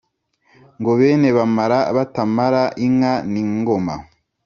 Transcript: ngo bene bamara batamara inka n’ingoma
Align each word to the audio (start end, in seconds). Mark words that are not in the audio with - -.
ngo 0.79 0.91
bene 0.99 1.29
bamara 1.37 1.79
batamara 1.95 2.63
inka 2.85 3.13
n’ingoma 3.31 3.95